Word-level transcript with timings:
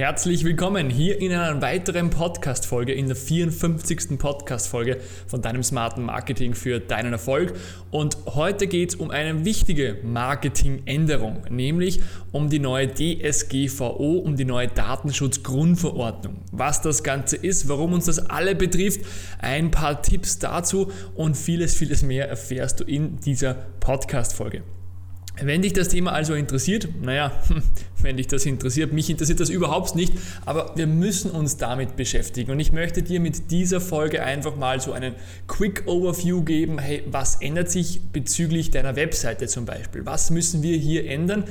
Herzlich 0.00 0.44
willkommen 0.44 0.88
hier 0.88 1.20
in 1.20 1.30
einer 1.30 1.60
weiteren 1.60 2.08
Podcast-Folge, 2.08 2.94
in 2.94 3.08
der 3.08 3.16
54. 3.16 4.18
Podcast-Folge 4.18 4.96
von 5.26 5.42
deinem 5.42 5.62
smarten 5.62 6.04
Marketing 6.04 6.54
für 6.54 6.80
deinen 6.80 7.12
Erfolg. 7.12 7.52
Und 7.90 8.16
heute 8.24 8.66
geht 8.66 8.88
es 8.88 8.94
um 8.94 9.10
eine 9.10 9.44
wichtige 9.44 9.98
Marketingänderung, 10.02 11.42
nämlich 11.50 12.00
um 12.32 12.48
die 12.48 12.60
neue 12.60 12.88
DSGVO, 12.88 14.20
um 14.24 14.36
die 14.36 14.46
neue 14.46 14.68
Datenschutzgrundverordnung. 14.68 16.38
Was 16.50 16.80
das 16.80 17.02
Ganze 17.02 17.36
ist, 17.36 17.68
warum 17.68 17.92
uns 17.92 18.06
das 18.06 18.20
alle 18.20 18.54
betrifft, 18.54 19.02
ein 19.38 19.70
paar 19.70 20.00
Tipps 20.00 20.38
dazu 20.38 20.90
und 21.14 21.36
vieles, 21.36 21.74
vieles 21.74 22.02
mehr 22.02 22.26
erfährst 22.26 22.80
du 22.80 22.84
in 22.84 23.20
dieser 23.20 23.52
Podcast-Folge. 23.80 24.62
Wenn 25.42 25.62
dich 25.62 25.72
das 25.72 25.88
Thema 25.88 26.12
also 26.12 26.34
interessiert, 26.34 26.88
naja, 27.02 27.32
wenn 28.02 28.16
dich 28.16 28.26
das 28.26 28.46
interessiert, 28.46 28.92
mich 28.92 29.08
interessiert 29.08 29.40
das 29.40 29.48
überhaupt 29.48 29.94
nicht, 29.94 30.12
aber 30.44 30.72
wir 30.76 30.86
müssen 30.86 31.30
uns 31.30 31.56
damit 31.56 31.96
beschäftigen. 31.96 32.50
Und 32.50 32.60
ich 32.60 32.72
möchte 32.72 33.02
dir 33.02 33.20
mit 33.20 33.50
dieser 33.50 33.80
Folge 33.80 34.22
einfach 34.22 34.56
mal 34.56 34.80
so 34.80 34.92
einen 34.92 35.14
Quick 35.46 35.84
Overview 35.86 36.42
geben, 36.42 36.78
hey, 36.78 37.02
was 37.10 37.36
ändert 37.40 37.70
sich 37.70 38.00
bezüglich 38.12 38.70
deiner 38.70 38.96
Webseite 38.96 39.46
zum 39.46 39.64
Beispiel? 39.64 40.04
Was 40.06 40.30
müssen 40.30 40.62
wir 40.62 40.76
hier 40.76 41.08
ändern? 41.08 41.44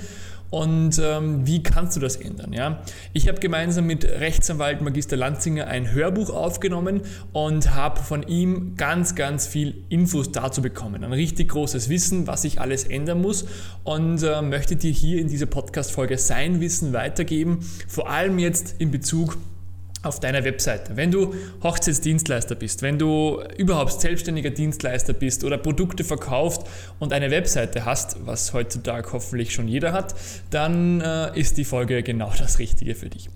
Und 0.50 1.00
ähm, 1.04 1.46
wie 1.46 1.62
kannst 1.62 1.96
du 1.96 2.00
das 2.00 2.16
ändern? 2.16 2.54
Ja? 2.54 2.82
Ich 3.14 3.28
habe 3.28 3.40
gemeinsam 3.40 3.86
mit 3.86 4.04
Rechtsanwalt 4.04 4.82
Magister 4.82 5.16
Lanzinger 5.16 5.68
ein 5.68 5.92
Hörbuch 5.92 6.30
aufgenommen 6.32 7.02
und 7.34 7.76
habe 7.76 8.02
von 8.02 8.24
ihm 8.24 8.76
ganz, 8.76 9.16
ganz 9.16 9.46
viel 9.46 9.84
Infos 9.90 10.32
dazu 10.32 10.62
bekommen. 10.62 11.04
Ein 11.04 11.14
richtig 11.14 11.50
großes 11.50 11.90
Wissen, 11.90 12.26
was 12.26 12.44
ich 12.46 12.60
alles 12.60 12.84
ändern 12.84 13.22
muss 13.22 13.46
und 13.84 14.24
äh, 14.24 14.42
möchte 14.42 14.76
dir 14.76 14.92
hier 14.92 15.20
in 15.22 15.28
dieser 15.28 15.46
Podcast-Folge 15.46 16.18
sein 16.18 16.60
Wissen 16.62 16.94
weitergeben, 16.94 17.60
vor 17.88 18.10
allem 18.10 18.40
jetzt 18.40 18.76
in 18.80 18.90
Bezug 18.92 19.34
auf 19.34 19.59
deiner 20.22 20.44
Webseite. 20.44 20.96
Wenn 20.96 21.12
du 21.12 21.34
Hochzeitsdienstleister 21.62 22.56
bist, 22.56 22.82
wenn 22.82 22.98
du 22.98 23.44
überhaupt 23.58 24.00
selbstständiger 24.00 24.50
Dienstleister 24.50 25.14
bist 25.14 25.44
oder 25.44 25.58
Produkte 25.58 26.04
verkauft 26.04 26.68
und 27.00 27.12
eine 27.14 27.32
Webseite 27.32 27.86
hast, 27.86 28.26
was 28.26 28.54
heutzutage 28.54 29.12
hoffentlich 29.12 29.54
schon 29.54 29.68
jeder 29.68 29.92
hat, 29.92 30.16
dann 30.50 31.02
äh, 31.02 31.38
ist 31.38 31.58
die 31.58 31.66
Folge 31.66 32.02
genau 32.04 32.32
das 32.38 32.60
Richtige 32.60 32.96
für 32.96 33.10
dich. 33.10 33.30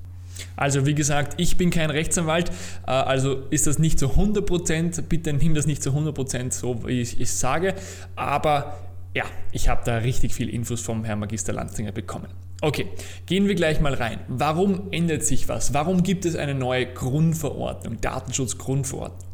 Also 0.55 0.85
wie 0.85 0.95
gesagt, 0.95 1.39
ich 1.39 1.57
bin 1.57 1.69
kein 1.69 1.89
Rechtsanwalt, 1.89 2.49
äh, 2.87 2.91
also 2.91 3.43
ist 3.49 3.67
das 3.67 3.79
nicht 3.79 3.99
zu 3.99 4.11
100%, 4.11 5.01
bitte 5.03 5.33
nimm 5.33 5.53
das 5.53 5.65
nicht 5.65 5.83
zu 5.83 5.91
100% 5.91 6.51
so, 6.51 6.87
wie 6.87 7.01
ich 7.01 7.19
es 7.19 7.39
sage, 7.39 7.75
aber 8.15 8.77
ja, 9.13 9.25
ich 9.51 9.69
habe 9.69 9.81
da 9.85 9.97
richtig 9.97 10.33
viel 10.33 10.49
Infos 10.49 10.81
vom 10.81 11.03
Herrn 11.03 11.19
Magister 11.19 11.53
Lanzinger 11.53 11.91
bekommen. 11.91 12.27
Okay, 12.63 12.87
gehen 13.25 13.49
wir 13.49 13.55
gleich 13.55 13.81
mal 13.81 13.93
rein. 13.93 14.21
Warum 14.29 14.83
ändert 14.91 15.25
sich 15.25 15.49
was? 15.49 15.73
Warum 15.73 16.01
gibt 16.01 16.23
es 16.23 16.37
eine 16.37 16.55
neue 16.55 16.85
Grundverordnung, 16.85 17.99
Datenschutzgrundverordnung? 17.99 19.33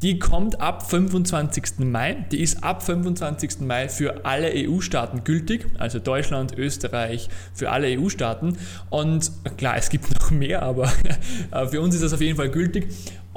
Die 0.00 0.18
kommt 0.18 0.62
ab 0.62 0.88
25. 0.88 1.80
Mai. 1.80 2.24
Die 2.32 2.40
ist 2.40 2.64
ab 2.64 2.82
25. 2.82 3.60
Mai 3.60 3.90
für 3.90 4.24
alle 4.24 4.50
EU-Staaten 4.54 5.24
gültig, 5.24 5.66
also 5.76 5.98
Deutschland, 5.98 6.56
Österreich, 6.56 7.28
für 7.52 7.70
alle 7.70 7.98
EU-Staaten. 7.98 8.56
Und 8.88 9.30
klar, 9.58 9.76
es 9.76 9.90
gibt 9.90 10.10
noch 10.18 10.30
mehr, 10.30 10.62
aber 10.62 10.90
für 11.68 11.82
uns 11.82 11.94
ist 11.94 12.02
das 12.02 12.14
auf 12.14 12.22
jeden 12.22 12.38
Fall 12.38 12.48
gültig. 12.48 12.88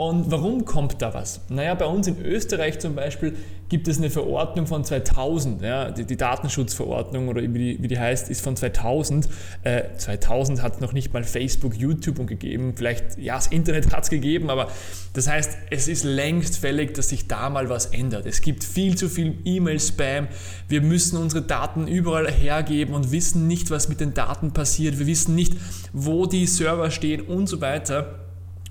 Und 0.09 0.29
warum 0.29 0.65
kommt 0.65 1.01
da 1.01 1.13
was? 1.13 1.39
Naja, 1.47 1.75
bei 1.75 1.85
uns 1.85 2.07
in 2.07 2.19
Österreich 2.21 2.79
zum 2.79 2.93
Beispiel 2.93 3.37
gibt 3.69 3.87
es 3.87 3.99
eine 3.99 4.09
Verordnung 4.09 4.67
von 4.67 4.83
2000. 4.83 5.61
Ja, 5.61 5.91
die, 5.91 6.03
die 6.03 6.17
Datenschutzverordnung 6.17 7.29
oder 7.29 7.41
wie 7.41 7.47
die, 7.47 7.81
wie 7.81 7.87
die, 7.87 7.97
heißt, 7.97 8.29
ist 8.29 8.41
von 8.41 8.57
2000. 8.57 9.29
Äh, 9.63 9.83
2000 9.97 10.61
hat 10.61 10.75
es 10.75 10.79
noch 10.81 10.91
nicht 10.91 11.13
mal 11.13 11.23
Facebook, 11.23 11.75
YouTube 11.75 12.19
und 12.19 12.27
gegeben. 12.27 12.73
Vielleicht, 12.75 13.17
ja, 13.17 13.35
das 13.35 13.47
Internet 13.47 13.93
hat 13.93 14.03
es 14.03 14.09
gegeben, 14.09 14.49
aber 14.49 14.67
das 15.13 15.29
heißt, 15.29 15.57
es 15.69 15.87
ist 15.87 16.03
längst 16.03 16.57
fällig, 16.57 16.93
dass 16.95 17.07
sich 17.07 17.29
da 17.29 17.49
mal 17.49 17.69
was 17.69 17.85
ändert. 17.85 18.25
Es 18.25 18.41
gibt 18.41 18.65
viel 18.65 18.97
zu 18.97 19.07
viel 19.07 19.37
E-Mail-Spam. 19.45 20.27
Wir 20.67 20.81
müssen 20.81 21.17
unsere 21.17 21.43
Daten 21.43 21.87
überall 21.87 22.29
hergeben 22.29 22.93
und 22.93 23.13
wissen 23.13 23.47
nicht, 23.47 23.71
was 23.71 23.87
mit 23.87 24.01
den 24.01 24.13
Daten 24.13 24.51
passiert. 24.51 24.99
Wir 24.99 25.07
wissen 25.07 25.33
nicht, 25.33 25.53
wo 25.93 26.25
die 26.25 26.45
Server 26.45 26.91
stehen 26.91 27.21
und 27.21 27.47
so 27.47 27.61
weiter. 27.61 28.22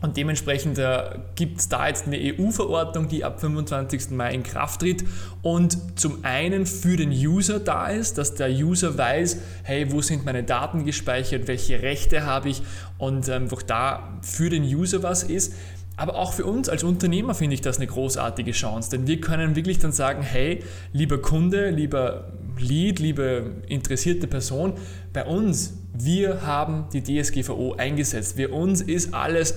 Und 0.02 0.16
dementsprechend 0.16 0.78
äh, 0.78 1.02
gibt 1.36 1.60
es 1.60 1.68
da 1.68 1.86
jetzt 1.86 2.06
eine 2.06 2.18
EU-Verordnung, 2.18 3.06
die 3.06 3.24
ab 3.24 3.40
25. 3.40 4.10
Mai 4.10 4.34
in 4.34 4.42
Kraft 4.42 4.80
tritt 4.80 5.04
und 5.42 5.78
zum 5.98 6.24
einen 6.24 6.66
für 6.66 6.96
den 6.96 7.10
User 7.10 7.60
da 7.60 7.86
ist, 7.86 8.18
dass 8.18 8.34
der 8.34 8.50
User 8.50 8.98
weiß, 8.98 9.38
hey, 9.62 9.92
wo 9.92 10.02
sind 10.02 10.24
meine 10.24 10.42
Daten 10.42 10.84
gespeichert, 10.84 11.46
welche 11.46 11.82
Rechte 11.82 12.26
habe 12.26 12.48
ich 12.48 12.62
und 12.98 13.30
einfach 13.30 13.62
da 13.62 14.18
für 14.22 14.50
den 14.50 14.64
User 14.64 15.04
was 15.04 15.22
ist. 15.22 15.54
Aber 15.96 16.16
auch 16.16 16.32
für 16.32 16.46
uns 16.46 16.69
als 16.69 16.82
Unternehmer 16.82 17.34
finde 17.34 17.54
ich 17.54 17.60
das 17.60 17.76
eine 17.76 17.86
großartige 17.86 18.52
Chance, 18.52 18.90
denn 18.90 19.06
wir 19.06 19.20
können 19.20 19.54
wirklich 19.54 19.78
dann 19.78 19.92
sagen, 19.92 20.22
hey, 20.22 20.64
lieber 20.92 21.19
Kunde, 21.19 21.70
lieber 21.70 22.32
Lead, 22.58 22.98
liebe 22.98 23.62
interessierte 23.69 24.26
Person, 24.26 24.74
bei 25.12 25.24
uns, 25.24 25.74
wir 25.92 26.46
haben 26.46 26.86
die 26.92 27.02
DSGVO 27.02 27.74
eingesetzt. 27.74 28.36
Für 28.36 28.48
uns 28.48 28.80
ist 28.80 29.14
alles 29.14 29.54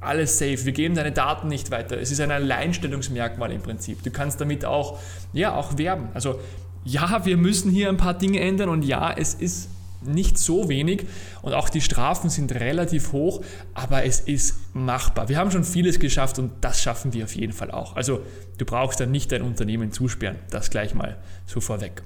alles 0.00 0.38
safe. 0.38 0.64
Wir 0.64 0.72
geben 0.72 0.94
deine 0.94 1.12
Daten 1.12 1.48
nicht 1.48 1.70
weiter. 1.70 1.98
Es 1.98 2.10
ist 2.10 2.20
ein 2.20 2.30
Alleinstellungsmerkmal 2.30 3.52
im 3.52 3.62
Prinzip. 3.62 4.02
Du 4.02 4.10
kannst 4.10 4.40
damit 4.40 4.64
auch, 4.64 4.98
ja, 5.32 5.54
auch 5.54 5.78
werben. 5.78 6.08
Also 6.14 6.40
ja, 6.84 7.24
wir 7.24 7.36
müssen 7.36 7.70
hier 7.70 7.88
ein 7.88 7.98
paar 7.98 8.14
Dinge 8.14 8.40
ändern 8.40 8.70
und 8.70 8.84
ja, 8.84 9.12
es 9.12 9.34
ist 9.34 9.68
nicht 10.02 10.38
so 10.38 10.70
wenig 10.70 11.06
und 11.42 11.52
auch 11.52 11.68
die 11.68 11.82
Strafen 11.82 12.30
sind 12.30 12.52
relativ 12.52 13.12
hoch, 13.12 13.42
aber 13.74 14.04
es 14.04 14.20
ist 14.20 14.56
machbar. 14.74 15.28
Wir 15.28 15.36
haben 15.36 15.50
schon 15.50 15.64
vieles 15.64 15.98
geschafft 15.98 16.38
und 16.38 16.52
das 16.62 16.80
schaffen 16.80 17.12
wir 17.12 17.24
auf 17.24 17.36
jeden 17.36 17.52
Fall 17.52 17.70
auch. 17.70 17.96
Also 17.96 18.20
du 18.56 18.64
brauchst 18.64 19.00
dann 19.00 19.10
nicht 19.10 19.30
dein 19.30 19.42
Unternehmen 19.42 19.92
zusperren, 19.92 20.36
das 20.50 20.70
gleich 20.70 20.94
mal 20.94 21.18
so 21.46 21.60
vorweg. 21.60 22.02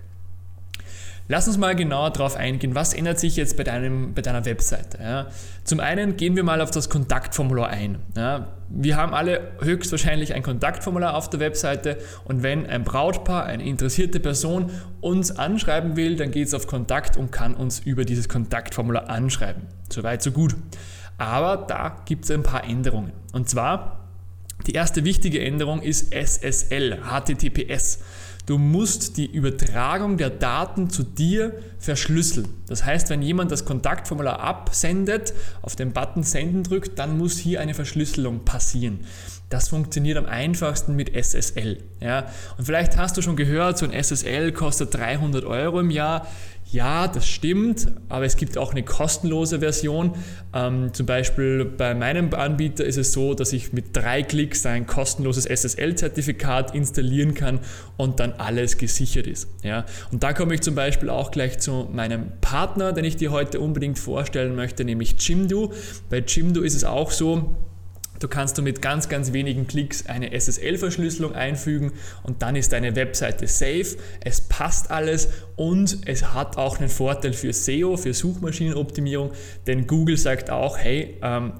Lass 1.26 1.48
uns 1.48 1.56
mal 1.56 1.74
genauer 1.74 2.10
darauf 2.10 2.36
eingehen, 2.36 2.74
was 2.74 2.92
ändert 2.92 3.18
sich 3.18 3.36
jetzt 3.36 3.56
bei, 3.56 3.64
deinem, 3.64 4.12
bei 4.12 4.20
deiner 4.20 4.44
Webseite. 4.44 4.98
Ja? 5.02 5.26
Zum 5.64 5.80
einen 5.80 6.18
gehen 6.18 6.36
wir 6.36 6.44
mal 6.44 6.60
auf 6.60 6.70
das 6.70 6.90
Kontaktformular 6.90 7.68
ein. 7.68 7.98
Ja? 8.14 8.48
Wir 8.68 8.96
haben 8.98 9.14
alle 9.14 9.52
höchstwahrscheinlich 9.60 10.34
ein 10.34 10.42
Kontaktformular 10.42 11.14
auf 11.14 11.30
der 11.30 11.40
Webseite 11.40 11.96
und 12.24 12.42
wenn 12.42 12.66
ein 12.66 12.84
Brautpaar, 12.84 13.44
eine 13.44 13.64
interessierte 13.64 14.20
Person 14.20 14.70
uns 15.00 15.30
anschreiben 15.30 15.96
will, 15.96 16.16
dann 16.16 16.30
geht 16.30 16.48
es 16.48 16.52
auf 16.54 16.66
Kontakt 16.66 17.16
und 17.16 17.32
kann 17.32 17.54
uns 17.54 17.80
über 17.80 18.04
dieses 18.04 18.28
Kontaktformular 18.28 19.08
anschreiben. 19.08 19.62
Soweit, 19.90 20.22
so 20.22 20.30
gut. 20.30 20.54
Aber 21.16 21.64
da 21.68 22.02
gibt 22.04 22.26
es 22.26 22.30
ein 22.32 22.42
paar 22.42 22.64
Änderungen. 22.64 23.12
Und 23.32 23.48
zwar, 23.48 24.00
die 24.66 24.72
erste 24.72 25.04
wichtige 25.04 25.40
Änderung 25.40 25.80
ist 25.80 26.12
SSL, 26.12 26.98
HTTPS. 27.02 28.00
Du 28.46 28.58
musst 28.58 29.16
die 29.16 29.24
Übertragung 29.24 30.18
der 30.18 30.28
Daten 30.28 30.90
zu 30.90 31.02
dir 31.02 31.52
verschlüsseln. 31.78 32.46
Das 32.66 32.84
heißt, 32.84 33.08
wenn 33.08 33.22
jemand 33.22 33.50
das 33.50 33.64
Kontaktformular 33.64 34.40
absendet, 34.40 35.32
auf 35.62 35.76
den 35.76 35.92
Button 35.92 36.22
Senden 36.22 36.62
drückt, 36.62 36.98
dann 36.98 37.16
muss 37.16 37.38
hier 37.38 37.60
eine 37.60 37.72
Verschlüsselung 37.72 38.44
passieren. 38.44 39.00
Das 39.48 39.68
funktioniert 39.68 40.18
am 40.18 40.26
einfachsten 40.26 40.94
mit 40.94 41.14
SSL. 41.14 41.78
Ja? 42.00 42.26
Und 42.58 42.64
vielleicht 42.64 42.98
hast 42.98 43.16
du 43.16 43.22
schon 43.22 43.36
gehört, 43.36 43.78
so 43.78 43.86
ein 43.86 43.92
SSL 43.92 44.52
kostet 44.52 44.94
300 44.94 45.44
Euro 45.44 45.80
im 45.80 45.90
Jahr. 45.90 46.26
Ja, 46.74 47.06
das 47.06 47.28
stimmt, 47.28 47.86
aber 48.08 48.24
es 48.24 48.36
gibt 48.36 48.58
auch 48.58 48.72
eine 48.72 48.82
kostenlose 48.82 49.60
Version. 49.60 50.10
Ähm, 50.52 50.92
zum 50.92 51.06
Beispiel 51.06 51.64
bei 51.64 51.94
meinem 51.94 52.34
Anbieter 52.34 52.84
ist 52.84 52.96
es 52.96 53.12
so, 53.12 53.34
dass 53.34 53.52
ich 53.52 53.72
mit 53.72 53.96
drei 53.96 54.24
Klicks 54.24 54.66
ein 54.66 54.84
kostenloses 54.84 55.46
SSL-Zertifikat 55.46 56.74
installieren 56.74 57.34
kann 57.34 57.60
und 57.96 58.18
dann 58.18 58.32
alles 58.32 58.76
gesichert 58.76 59.28
ist. 59.28 59.46
Ja? 59.62 59.86
Und 60.10 60.24
da 60.24 60.32
komme 60.32 60.52
ich 60.54 60.62
zum 60.62 60.74
Beispiel 60.74 61.10
auch 61.10 61.30
gleich 61.30 61.60
zu 61.60 61.88
meinem 61.92 62.32
Partner, 62.40 62.92
den 62.92 63.04
ich 63.04 63.16
dir 63.16 63.30
heute 63.30 63.60
unbedingt 63.60 64.00
vorstellen 64.00 64.56
möchte, 64.56 64.84
nämlich 64.84 65.14
Jimdo. 65.20 65.72
Bei 66.10 66.24
Jimdo 66.26 66.60
ist 66.62 66.74
es 66.74 66.82
auch 66.82 67.12
so, 67.12 67.54
Du 68.24 68.28
kannst 68.28 68.56
du 68.56 68.62
mit 68.62 68.80
ganz, 68.80 69.10
ganz 69.10 69.34
wenigen 69.34 69.66
Klicks 69.66 70.06
eine 70.06 70.32
SSL-Verschlüsselung 70.32 71.34
einfügen 71.34 71.92
und 72.22 72.40
dann 72.40 72.56
ist 72.56 72.72
deine 72.72 72.96
Webseite 72.96 73.46
safe, 73.46 73.98
es 74.24 74.40
passt 74.40 74.90
alles 74.90 75.28
und 75.56 75.98
es 76.06 76.32
hat 76.32 76.56
auch 76.56 76.80
einen 76.80 76.88
Vorteil 76.88 77.34
für 77.34 77.52
SEO, 77.52 77.98
für 77.98 78.14
Suchmaschinenoptimierung, 78.14 79.32
denn 79.66 79.86
Google 79.86 80.16
sagt 80.16 80.48
auch, 80.48 80.78
hey, 80.78 81.18
ähm, 81.20 81.52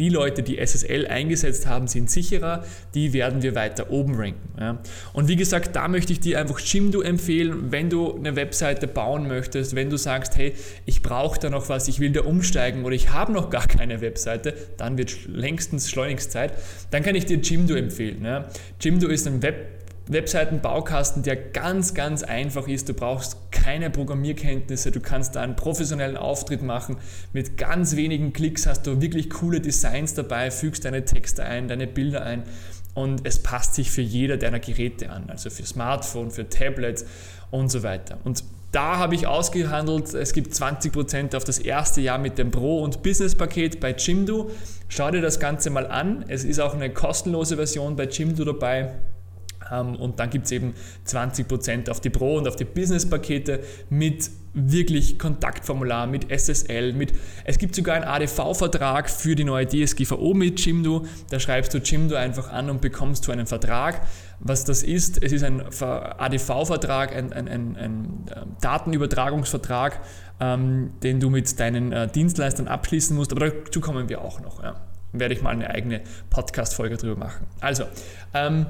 die 0.00 0.08
Leute, 0.08 0.42
die 0.42 0.56
SSL 0.58 1.06
eingesetzt 1.06 1.66
haben, 1.66 1.86
sind 1.86 2.10
sicherer, 2.10 2.64
die 2.94 3.12
werden 3.12 3.42
wir 3.42 3.54
weiter 3.54 3.90
oben 3.90 4.14
ranken. 4.14 4.48
Ja. 4.58 4.78
Und 5.12 5.28
wie 5.28 5.36
gesagt, 5.36 5.76
da 5.76 5.88
möchte 5.88 6.14
ich 6.14 6.20
dir 6.20 6.40
einfach 6.40 6.58
Jimdo 6.58 7.02
empfehlen, 7.02 7.70
wenn 7.70 7.90
du 7.90 8.16
eine 8.16 8.34
Webseite 8.34 8.88
bauen 8.88 9.28
möchtest, 9.28 9.76
wenn 9.76 9.90
du 9.90 9.98
sagst, 9.98 10.38
hey, 10.38 10.54
ich 10.86 11.02
brauche 11.02 11.38
da 11.38 11.50
noch 11.50 11.68
was, 11.68 11.86
ich 11.86 12.00
will 12.00 12.12
da 12.12 12.22
umsteigen 12.22 12.84
oder 12.86 12.94
ich 12.94 13.10
habe 13.10 13.32
noch 13.32 13.50
gar 13.50 13.66
keine 13.66 14.00
Webseite, 14.00 14.54
dann 14.78 14.96
wird 14.96 15.28
längstens 15.28 15.90
schleunigst 15.90 16.32
Zeit, 16.32 16.54
dann 16.90 17.02
kann 17.02 17.14
ich 17.14 17.26
dir 17.26 17.36
Jimdo 17.36 17.74
empfehlen. 17.74 18.24
Ja. 18.24 18.48
Jimdo 18.80 19.06
ist 19.08 19.26
ein 19.26 19.42
Web 19.42 19.79
Webseitenbaukasten, 20.10 21.22
der 21.22 21.36
ganz, 21.36 21.94
ganz 21.94 22.22
einfach 22.22 22.66
ist. 22.68 22.88
Du 22.88 22.94
brauchst 22.94 23.36
keine 23.52 23.90
Programmierkenntnisse, 23.90 24.90
du 24.90 25.00
kannst 25.00 25.36
da 25.36 25.42
einen 25.42 25.56
professionellen 25.56 26.16
Auftritt 26.16 26.62
machen. 26.62 26.96
Mit 27.32 27.56
ganz 27.56 27.96
wenigen 27.96 28.32
Klicks 28.32 28.66
hast 28.66 28.86
du 28.86 29.00
wirklich 29.00 29.30
coole 29.30 29.60
Designs 29.60 30.14
dabei, 30.14 30.50
fügst 30.50 30.84
deine 30.84 31.04
Texte 31.04 31.44
ein, 31.44 31.68
deine 31.68 31.86
Bilder 31.86 32.24
ein 32.24 32.42
und 32.94 33.26
es 33.26 33.40
passt 33.42 33.74
sich 33.74 33.90
für 33.90 34.02
jeder 34.02 34.36
deiner 34.36 34.58
Geräte 34.58 35.10
an, 35.10 35.30
also 35.30 35.48
für 35.48 35.64
Smartphone, 35.64 36.30
für 36.30 36.48
Tablet 36.48 37.04
und 37.50 37.70
so 37.70 37.82
weiter. 37.82 38.18
Und 38.24 38.44
da 38.72 38.98
habe 38.98 39.16
ich 39.16 39.26
ausgehandelt, 39.26 40.14
es 40.14 40.32
gibt 40.32 40.54
20% 40.54 41.36
auf 41.36 41.42
das 41.42 41.58
erste 41.58 42.00
Jahr 42.00 42.18
mit 42.18 42.38
dem 42.38 42.52
Pro- 42.52 42.82
und 42.82 43.02
Business-Paket 43.02 43.80
bei 43.80 43.92
Jimdo. 43.92 44.50
Schau 44.88 45.10
dir 45.10 45.20
das 45.20 45.40
Ganze 45.40 45.70
mal 45.70 45.88
an. 45.88 46.24
Es 46.28 46.44
ist 46.44 46.60
auch 46.60 46.74
eine 46.74 46.90
kostenlose 46.90 47.56
Version 47.56 47.96
bei 47.96 48.04
Jimdo 48.04 48.44
dabei. 48.44 48.92
Ähm, 49.70 49.96
und 49.96 50.18
dann 50.18 50.30
gibt 50.30 50.46
es 50.46 50.52
eben 50.52 50.74
20% 51.06 51.90
auf 51.90 52.00
die 52.00 52.10
Pro- 52.10 52.38
und 52.38 52.48
auf 52.48 52.56
die 52.56 52.64
Business-Pakete 52.64 53.60
mit 53.88 54.30
wirklich 54.52 55.18
Kontaktformular, 55.18 56.06
mit 56.06 56.30
SSL, 56.30 56.92
mit 56.92 57.12
es 57.44 57.58
gibt 57.58 57.74
sogar 57.76 57.94
einen 57.94 58.04
ADV-Vertrag 58.04 59.08
für 59.08 59.36
die 59.36 59.44
neue 59.44 59.66
DSGVO 59.66 60.34
mit 60.34 60.64
Jimdo. 60.64 61.06
Da 61.30 61.38
schreibst 61.38 61.72
du 61.72 61.78
Jimdo 61.78 62.16
einfach 62.16 62.50
an 62.50 62.68
und 62.68 62.80
bekommst 62.80 63.26
du 63.26 63.32
einen 63.32 63.46
Vertrag. 63.46 64.02
Was 64.40 64.64
das 64.64 64.82
ist, 64.82 65.22
es 65.22 65.32
ist 65.32 65.44
ein 65.44 65.62
ADV-Vertrag, 65.62 67.14
ein, 67.14 67.32
ein, 67.32 67.46
ein, 67.46 67.76
ein, 67.76 68.24
ähm, 68.34 68.56
Datenübertragungsvertrag, 68.60 70.00
ähm, 70.40 70.94
den 71.02 71.20
du 71.20 71.30
mit 71.30 71.60
deinen 71.60 71.92
äh, 71.92 72.08
Dienstleistern 72.08 72.66
abschließen 72.66 73.14
musst, 73.14 73.32
aber 73.32 73.50
dazu 73.50 73.80
kommen 73.80 74.08
wir 74.08 74.22
auch 74.22 74.40
noch. 74.40 74.62
Ja. 74.62 74.80
Werde 75.12 75.34
ich 75.34 75.42
mal 75.42 75.50
eine 75.50 75.68
eigene 75.70 76.00
Podcast-Folge 76.30 76.96
drüber 76.96 77.16
machen. 77.16 77.46
Also, 77.60 77.84
ähm, 78.32 78.66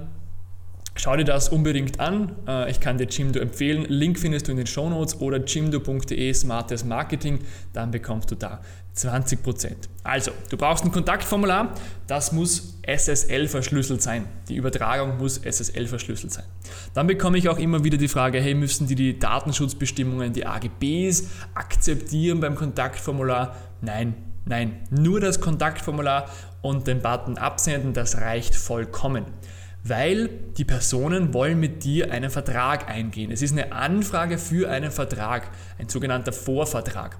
Schau 0.94 1.16
dir 1.16 1.24
das 1.24 1.48
unbedingt 1.48 2.00
an. 2.00 2.32
Äh, 2.46 2.70
ich 2.70 2.80
kann 2.80 2.98
dir 2.98 3.06
Jimdo 3.06 3.40
empfehlen. 3.40 3.84
Link 3.88 4.18
findest 4.18 4.48
du 4.48 4.52
in 4.52 4.56
den 4.56 4.66
Shownotes 4.66 5.20
oder 5.20 5.38
jimdo.de 5.38 6.34
smartes 6.34 6.84
Marketing. 6.84 7.38
Dann 7.72 7.90
bekommst 7.90 8.30
du 8.30 8.34
da 8.34 8.60
20%. 8.96 9.70
Also, 10.02 10.32
du 10.50 10.56
brauchst 10.56 10.84
ein 10.84 10.90
Kontaktformular. 10.90 11.74
Das 12.06 12.32
muss 12.32 12.78
SSL 12.82 13.46
verschlüsselt 13.46 14.02
sein. 14.02 14.26
Die 14.48 14.56
Übertragung 14.56 15.16
muss 15.18 15.38
SSL 15.38 15.86
verschlüsselt 15.86 16.32
sein. 16.32 16.44
Dann 16.92 17.06
bekomme 17.06 17.38
ich 17.38 17.48
auch 17.48 17.58
immer 17.58 17.84
wieder 17.84 17.96
die 17.96 18.08
Frage, 18.08 18.40
hey, 18.40 18.54
müssen 18.54 18.88
die 18.88 18.96
die 18.96 19.18
Datenschutzbestimmungen, 19.18 20.32
die 20.32 20.44
AGBs 20.44 21.28
akzeptieren 21.54 22.40
beim 22.40 22.56
Kontaktformular? 22.56 23.56
Nein, 23.80 24.14
nein. 24.44 24.80
Nur 24.90 25.20
das 25.20 25.40
Kontaktformular 25.40 26.28
und 26.62 26.88
den 26.88 27.00
Button 27.00 27.38
absenden, 27.38 27.92
das 27.92 28.18
reicht 28.18 28.56
vollkommen 28.56 29.24
weil 29.84 30.28
die 30.56 30.64
Personen 30.64 31.32
wollen 31.32 31.58
mit 31.58 31.84
dir 31.84 32.12
einen 32.12 32.30
Vertrag 32.30 32.88
eingehen. 32.88 33.30
Es 33.30 33.42
ist 33.42 33.52
eine 33.52 33.72
Anfrage 33.72 34.38
für 34.38 34.70
einen 34.70 34.90
Vertrag, 34.90 35.50
ein 35.78 35.88
sogenannter 35.88 36.32
Vorvertrag. 36.32 37.18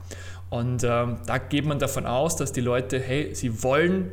Und 0.50 0.84
ähm, 0.84 1.18
da 1.26 1.38
geht 1.38 1.64
man 1.64 1.78
davon 1.78 2.06
aus, 2.06 2.36
dass 2.36 2.52
die 2.52 2.60
Leute, 2.60 2.98
hey, 2.98 3.34
sie 3.34 3.62
wollen 3.62 4.10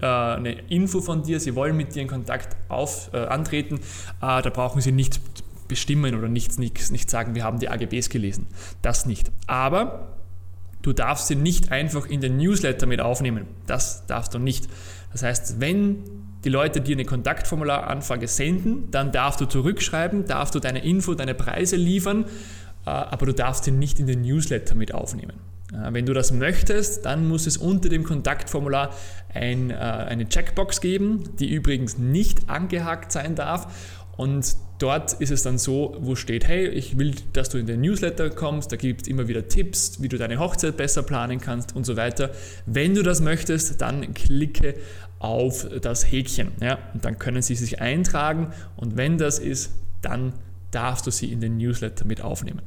äh, 0.00 0.06
eine 0.06 0.52
Info 0.68 1.00
von 1.00 1.22
dir, 1.22 1.40
sie 1.40 1.54
wollen 1.54 1.76
mit 1.76 1.94
dir 1.94 2.02
in 2.02 2.08
Kontakt 2.08 2.54
auf, 2.68 3.10
äh, 3.12 3.18
antreten, 3.18 3.76
äh, 3.76 4.42
da 4.42 4.50
brauchen 4.50 4.80
sie 4.80 4.92
nichts 4.92 5.20
bestimmen 5.68 6.14
oder 6.14 6.28
nichts, 6.28 6.58
nichts, 6.58 6.90
nicht 6.90 7.08
sagen, 7.08 7.34
wir 7.34 7.44
haben 7.44 7.60
die 7.60 7.68
AGBs 7.68 8.10
gelesen. 8.10 8.46
Das 8.82 9.06
nicht. 9.06 9.30
Aber 9.46 10.18
du 10.82 10.92
darfst 10.92 11.28
sie 11.28 11.36
nicht 11.36 11.72
einfach 11.72 12.06
in 12.06 12.20
den 12.20 12.36
Newsletter 12.36 12.86
mit 12.86 13.00
aufnehmen. 13.00 13.46
Das 13.66 14.06
darfst 14.06 14.34
du 14.34 14.38
nicht. 14.38 14.68
Das 15.12 15.22
heißt, 15.22 15.60
wenn 15.60 16.04
die 16.44 16.48
Leute 16.48 16.80
dir 16.80 16.96
eine 16.96 17.04
Kontaktformularanfrage 17.04 18.26
senden, 18.28 18.90
dann 18.90 19.12
darfst 19.12 19.40
du 19.40 19.46
zurückschreiben, 19.46 20.26
darfst 20.26 20.54
du 20.54 20.60
deine 20.60 20.84
Info, 20.84 21.14
deine 21.14 21.34
Preise 21.34 21.76
liefern, 21.76 22.24
äh, 22.86 22.90
aber 22.90 23.26
du 23.26 23.34
darfst 23.34 23.64
sie 23.64 23.72
nicht 23.72 24.00
in 24.00 24.06
den 24.06 24.22
Newsletter 24.22 24.74
mit 24.74 24.94
aufnehmen. 24.94 25.34
Äh, 25.72 25.92
wenn 25.92 26.06
du 26.06 26.14
das 26.14 26.32
möchtest, 26.32 27.04
dann 27.04 27.28
muss 27.28 27.46
es 27.46 27.56
unter 27.56 27.88
dem 27.88 28.04
Kontaktformular 28.04 28.94
ein, 29.34 29.70
äh, 29.70 29.74
eine 29.74 30.28
Checkbox 30.28 30.80
geben, 30.80 31.24
die 31.38 31.52
übrigens 31.52 31.98
nicht 31.98 32.48
angehakt 32.48 33.12
sein 33.12 33.34
darf. 33.34 33.99
Und 34.20 34.54
dort 34.78 35.14
ist 35.14 35.30
es 35.30 35.44
dann 35.44 35.56
so, 35.56 35.96
wo 35.98 36.14
steht, 36.14 36.46
hey, 36.46 36.68
ich 36.68 36.98
will, 36.98 37.14
dass 37.32 37.48
du 37.48 37.56
in 37.56 37.64
den 37.64 37.80
Newsletter 37.80 38.28
kommst, 38.28 38.70
da 38.70 38.76
gibt 38.76 39.00
es 39.00 39.08
immer 39.08 39.28
wieder 39.28 39.48
Tipps, 39.48 40.02
wie 40.02 40.08
du 40.08 40.18
deine 40.18 40.38
Hochzeit 40.38 40.76
besser 40.76 41.02
planen 41.02 41.40
kannst 41.40 41.74
und 41.74 41.86
so 41.86 41.96
weiter. 41.96 42.30
Wenn 42.66 42.94
du 42.94 43.02
das 43.02 43.22
möchtest, 43.22 43.80
dann 43.80 44.12
klicke 44.12 44.74
auf 45.20 45.66
das 45.80 46.12
Häkchen. 46.12 46.52
Ja? 46.60 46.78
Und 46.92 47.06
dann 47.06 47.18
können 47.18 47.40
sie 47.40 47.54
sich 47.54 47.80
eintragen 47.80 48.52
und 48.76 48.98
wenn 48.98 49.16
das 49.16 49.38
ist, 49.38 49.72
dann 50.02 50.34
darfst 50.70 51.06
du 51.06 51.10
sie 51.10 51.32
in 51.32 51.40
den 51.40 51.56
Newsletter 51.56 52.04
mit 52.04 52.20
aufnehmen. 52.20 52.60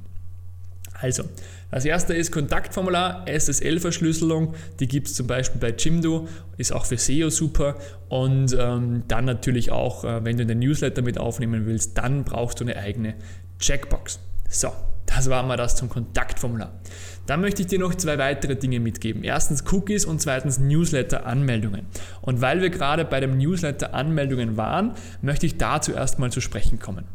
Also, 0.99 1.25
das 1.73 1.85
erste 1.85 2.13
ist 2.13 2.31
Kontaktformular, 2.31 3.25
SSL-Verschlüsselung, 3.27 4.53
die 4.79 4.87
gibt 4.87 5.07
es 5.07 5.15
zum 5.15 5.27
Beispiel 5.27 5.59
bei 5.59 5.71
Jimdo, 5.71 6.27
ist 6.57 6.71
auch 6.71 6.85
für 6.85 6.97
SEO 6.97 7.29
super. 7.29 7.75
Und 8.09 8.55
ähm, 8.59 9.03
dann 9.07 9.25
natürlich 9.25 9.71
auch, 9.71 10.03
äh, 10.03 10.23
wenn 10.23 10.37
du 10.37 10.43
in 10.43 10.49
den 10.49 10.59
Newsletter 10.59 11.01
mit 11.01 11.17
aufnehmen 11.17 11.65
willst, 11.65 11.97
dann 11.97 12.23
brauchst 12.23 12.59
du 12.59 12.63
eine 12.63 12.77
eigene 12.77 13.15
Checkbox. 13.59 14.19
So, 14.49 14.71
das 15.05 15.29
war 15.29 15.41
mal 15.43 15.57
das 15.57 15.75
zum 15.75 15.89
Kontaktformular. 15.89 16.79
Dann 17.25 17.41
möchte 17.41 17.61
ich 17.61 17.67
dir 17.67 17.79
noch 17.79 17.95
zwei 17.95 18.17
weitere 18.17 18.55
Dinge 18.55 18.79
mitgeben. 18.79 19.23
Erstens 19.23 19.63
Cookies 19.71 20.05
und 20.05 20.21
zweitens 20.21 20.59
Newsletter-Anmeldungen. 20.59 21.87
Und 22.21 22.41
weil 22.41 22.61
wir 22.61 22.69
gerade 22.69 23.05
bei 23.05 23.19
dem 23.19 23.37
Newsletter-Anmeldungen 23.37 24.57
waren, 24.57 24.93
möchte 25.21 25.45
ich 25.45 25.57
dazu 25.57 25.93
erstmal 25.93 26.31
zu 26.31 26.41
sprechen 26.41 26.79
kommen. 26.79 27.05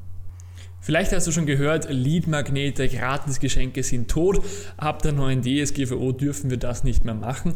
Vielleicht 0.80 1.12
hast 1.12 1.26
du 1.26 1.32
schon 1.32 1.46
gehört, 1.46 1.90
Lead-Magnete, 1.90 2.88
Gratisgeschenke 2.88 3.82
sind 3.82 4.08
tot. 4.08 4.44
Ab 4.76 5.02
der 5.02 5.12
neuen 5.12 5.42
DSGVO 5.42 6.12
dürfen 6.12 6.50
wir 6.50 6.56
das 6.56 6.84
nicht 6.84 7.04
mehr 7.04 7.14
machen. 7.14 7.54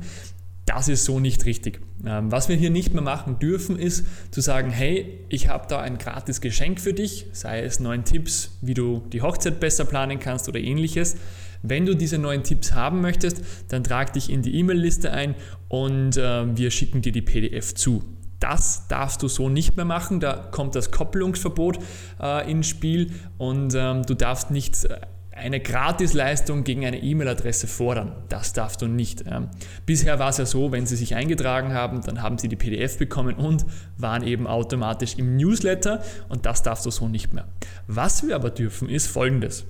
Das 0.67 0.89
ist 0.89 1.05
so 1.05 1.19
nicht 1.19 1.45
richtig. 1.45 1.81
Ähm, 2.07 2.31
was 2.31 2.49
wir 2.49 2.57
hier 2.57 2.71
nicht 2.71 2.95
mehr 2.95 3.03
machen 3.03 3.39
dürfen, 3.39 3.79
ist 3.79 4.07
zu 4.31 4.41
sagen, 4.41 4.71
hey, 4.71 5.19
ich 5.29 5.49
habe 5.49 5.67
da 5.69 5.81
ein 5.81 5.99
gratis 5.99 6.41
Geschenk 6.41 6.81
für 6.81 6.93
dich, 6.93 7.27
sei 7.33 7.63
es 7.63 7.81
neun 7.81 8.05
Tipps, 8.05 8.57
wie 8.61 8.75
du 8.75 9.03
die 9.13 9.23
Hochzeit 9.23 9.59
besser 9.59 9.85
planen 9.85 10.21
kannst 10.21 10.49
oder 10.49 10.61
ähnliches. 10.61 11.17
Wenn 11.63 11.87
du 11.87 11.95
diese 11.95 12.19
neuen 12.19 12.43
Tipps 12.43 12.75
haben 12.75 13.01
möchtest, 13.01 13.43
dann 13.69 13.85
trag 13.85 14.13
dich 14.13 14.31
in 14.31 14.43
die 14.43 14.55
E-Mail-Liste 14.57 15.13
ein 15.13 15.35
und 15.69 16.17
äh, 16.17 16.57
wir 16.57 16.71
schicken 16.71 17.03
dir 17.03 17.13
die 17.13 17.23
PDF 17.23 17.75
zu. 17.75 18.03
Das 18.43 18.89
darfst 18.89 19.23
du 19.23 19.29
so 19.29 19.49
nicht 19.49 19.77
mehr 19.77 19.85
machen. 19.85 20.19
Da 20.19 20.49
kommt 20.51 20.75
das 20.75 20.91
Koppelungsverbot 20.91 21.79
äh, 22.21 22.51
ins 22.51 22.67
Spiel 22.67 23.13
und 23.39 23.73
ähm, 23.77 24.03
du 24.03 24.15
darfst 24.15 24.51
nicht 24.51 24.85
äh, 24.85 25.01
eine 25.31 25.61
Gratisleistung 25.61 26.65
gegen 26.65 26.85
eine 26.85 27.01
E-Mail-Adresse 27.01 27.69
fordern. 27.69 28.17
Das 28.29 28.53
darfst 28.53 28.83
du 28.83 28.89
nicht. 28.89 29.25
Ähm, 29.31 29.49
bisher 29.87 30.19
war 30.19 30.31
es 30.31 30.39
ja 30.39 30.47
so, 30.47 30.73
wenn 30.73 30.87
sie 30.87 30.97
sich 30.97 31.15
eingetragen 31.15 31.73
haben, 31.73 32.01
dann 32.01 32.21
haben 32.21 32.37
sie 32.37 32.49
die 32.49 32.57
PDF 32.57 32.99
bekommen 32.99 33.37
und 33.37 33.65
waren 33.97 34.25
eben 34.25 34.49
automatisch 34.49 35.15
im 35.19 35.37
Newsletter 35.37 36.03
und 36.29 36.45
das 36.45 36.65
darfst 36.65 36.85
du 36.85 36.91
so 36.91 37.07
nicht 37.07 37.33
mehr. 37.33 37.47
Was 37.87 38.27
wir 38.27 38.35
aber 38.35 38.51
dürfen, 38.51 38.89
ist 38.89 39.07
folgendes 39.07 39.67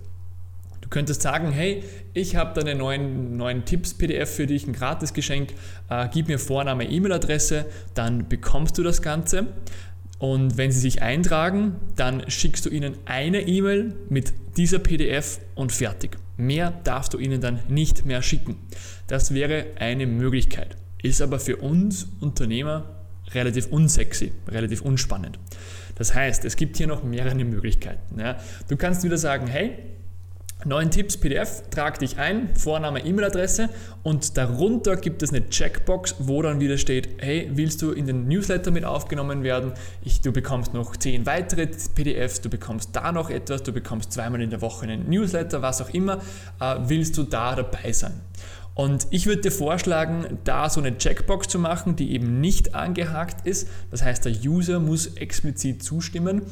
könntest 0.92 1.22
sagen, 1.22 1.50
hey, 1.50 1.82
ich 2.14 2.37
habe 2.37 2.54
da 2.54 2.61
eine 2.61 2.76
neuen, 2.76 3.37
neuen 3.37 3.64
Tipps-PDF 3.64 4.30
für 4.30 4.46
dich, 4.46 4.66
ein 4.68 4.72
Gratisgeschenk, 4.72 5.54
äh, 5.90 6.08
gib 6.12 6.28
mir 6.28 6.38
Vorname, 6.38 6.88
E-Mail-Adresse, 6.88 7.66
dann 7.94 8.28
bekommst 8.28 8.78
du 8.78 8.84
das 8.84 9.02
Ganze. 9.02 9.49
Und 10.20 10.56
wenn 10.56 10.70
sie 10.70 10.78
sich 10.78 11.02
eintragen, 11.02 11.76
dann 11.96 12.30
schickst 12.30 12.64
du 12.64 12.70
ihnen 12.70 12.94
eine 13.06 13.40
E-Mail 13.40 13.96
mit 14.08 14.32
dieser 14.56 14.78
PDF 14.78 15.40
und 15.56 15.72
fertig. 15.72 16.16
Mehr 16.37 16.72
darfst 16.84 17.12
du 17.14 17.18
ihnen 17.18 17.40
dann 17.40 17.58
nicht 17.68 18.06
mehr 18.06 18.22
schicken. 18.22 18.56
Das 19.08 19.34
wäre 19.34 19.66
eine 19.80 20.06
Möglichkeit. 20.06 20.76
Ist 21.02 21.22
aber 21.22 21.40
für 21.40 21.56
uns 21.56 22.06
Unternehmer 22.20 22.84
relativ 23.34 23.66
unsexy, 23.68 24.32
relativ 24.46 24.82
unspannend. 24.82 25.38
Das 25.96 26.14
heißt, 26.14 26.44
es 26.44 26.56
gibt 26.56 26.76
hier 26.76 26.87
noch 26.87 27.02
mehrere 27.02 27.44
Möglichkeiten. 27.44 28.20
Ja. 28.20 28.38
Du 28.68 28.76
kannst 28.76 29.02
wieder 29.02 29.18
sagen, 29.18 29.49
hey, 29.49 29.78
Neuen 30.64 30.92
Tipps 30.92 31.16
PDF, 31.16 31.64
trag 31.71 31.99
dich 31.99 32.19
ein, 32.19 32.54
Vorname, 32.54 33.04
E-Mail-Adresse 33.04 33.69
und 34.04 34.37
darunter 34.37 34.95
gibt 34.95 35.25
es 35.25 35.31
eine 35.31 35.49
Checkbox, 35.49 36.14
wo 36.21 36.40
dann 36.40 36.61
wieder 36.61 36.78
steht, 36.78 37.09
hey, 37.19 37.50
willst 37.54 37.83
du 37.83 37.90
in 37.90 38.07
den 38.07 38.28
Newsletter 38.28 38.71
mit 38.71 38.85
aufgenommen 38.85 39.42
werden? 39.42 39.73
Ich, 40.02 40.21
du 40.21 40.31
bekommst 40.31 40.73
noch 40.73 40.97
10 40.97 41.26
weitere 41.26 41.66
PDFs, 41.66 42.42
du 42.42 42.49
bekommst 42.49 42.90
da 42.92 43.11
noch 43.11 43.28
etwas, 43.28 43.64
du 43.64 43.73
bekommst 43.73 44.12
zweimal 44.12 44.40
in 44.40 44.50
der 44.50 44.61
Woche 44.61 44.85
einen 44.85 45.11
Newsletter, 45.11 45.62
was 45.62 45.83
auch 45.83 45.90
immer, 45.90 46.19
äh, 46.61 46.76
willst 46.87 47.19
du 47.19 47.25
da 47.25 47.57
dabei 47.57 47.90
sein? 47.92 48.21
Und 48.75 49.09
ich 49.11 49.26
würde 49.26 49.42
dir 49.42 49.50
vorschlagen, 49.50 50.38
da 50.45 50.71
so 50.71 50.81
eine 50.81 50.97
Checkbox 50.97 51.49
zu 51.49 51.59
machen, 51.59 51.97
die 51.97 52.12
eben 52.12 52.40
nicht 52.40 52.75
angehakt 52.75 53.47
ist. 53.47 53.69
Das 53.90 54.02
heißt, 54.02 54.25
der 54.25 54.33
User 54.33 54.81
muss 54.81 55.09
explizit 55.09 55.83
zustimmen 55.83 56.42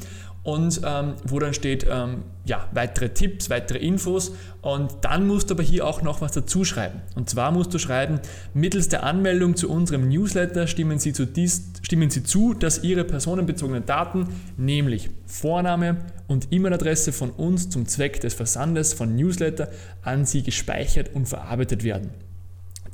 und 0.43 0.81
ähm, 0.83 1.13
wo 1.23 1.37
dann 1.39 1.53
steht, 1.53 1.85
ähm, 1.89 2.23
ja, 2.45 2.67
weitere 2.71 3.09
Tipps, 3.09 3.51
weitere 3.51 3.77
Infos 3.77 4.33
und 4.61 4.91
dann 5.01 5.27
musst 5.27 5.49
du 5.49 5.53
aber 5.53 5.61
hier 5.61 5.85
auch 5.85 6.01
noch 6.01 6.21
was 6.21 6.31
dazu 6.31 6.65
schreiben. 6.65 7.01
Und 7.15 7.29
zwar 7.29 7.51
musst 7.51 7.73
du 7.73 7.77
schreiben, 7.77 8.19
mittels 8.53 8.89
der 8.89 9.03
Anmeldung 9.03 9.55
zu 9.55 9.69
unserem 9.69 10.09
Newsletter 10.09 10.65
stimmen 10.65 10.97
Sie 10.97 11.13
zu, 11.13 11.25
dies, 11.25 11.71
stimmen 11.83 12.09
Sie 12.09 12.23
zu 12.23 12.55
dass 12.55 12.83
Ihre 12.83 13.03
personenbezogenen 13.03 13.85
Daten, 13.85 14.27
nämlich 14.57 15.11
Vorname 15.27 15.97
und 16.27 16.47
E-Mail-Adresse 16.51 17.11
von 17.11 17.29
uns 17.29 17.69
zum 17.69 17.87
Zweck 17.87 18.19
des 18.21 18.33
Versandes 18.33 18.93
von 18.93 19.15
Newsletter 19.15 19.69
an 20.01 20.25
Sie 20.25 20.41
gespeichert 20.41 21.11
und 21.13 21.27
verarbeitet 21.27 21.83
werden. 21.83 22.09